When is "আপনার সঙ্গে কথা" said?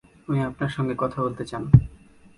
0.43-1.17